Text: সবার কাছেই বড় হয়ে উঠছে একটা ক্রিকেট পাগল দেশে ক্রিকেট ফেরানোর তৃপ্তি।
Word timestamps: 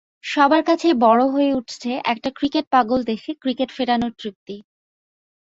সবার 0.23 0.61
কাছেই 0.63 0.95
বড় 1.03 1.23
হয়ে 1.27 1.51
উঠছে 1.53 1.91
একটা 2.05 2.29
ক্রিকেট 2.37 2.65
পাগল 2.71 2.99
দেশে 3.03 3.31
ক্রিকেট 3.41 3.69
ফেরানোর 3.73 4.13
তৃপ্তি। 4.19 4.55